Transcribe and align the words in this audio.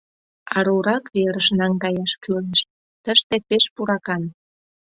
Арурак 0.57 1.05
верыш 1.15 1.47
наҥгаяш 1.59 2.13
кӱлеш, 2.23 2.61
тыште 3.03 3.35
пеш 3.47 3.63
пуракан. 3.75 4.23